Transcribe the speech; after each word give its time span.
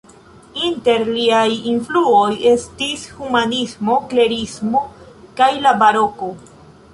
Inter 0.67 1.03
liaj 1.09 1.49
influoj 1.71 2.31
estis 2.53 3.03
humanismo, 3.19 3.99
klerismo 4.15 4.83
kaj 5.43 5.51
la 5.67 5.77
Baroko. 5.85 6.33